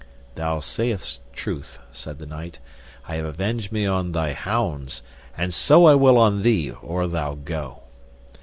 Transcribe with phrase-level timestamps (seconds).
[0.33, 2.57] Thou sayest truth, said the knight,
[3.07, 5.03] I have avenged me on thy hounds,
[5.37, 7.83] and so I will on thee or thou go.